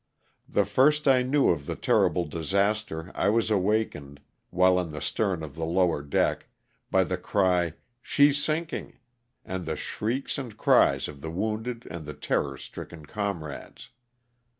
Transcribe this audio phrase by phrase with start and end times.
[0.49, 5.43] The first I knew of the terrible disaster I was awakened, while in the stern
[5.43, 6.47] of the lower deck,
[6.89, 8.97] by the cry *' she's sinking,"
[9.45, 13.91] and the shrieks and cries of the wounded and the terror stricken comrades.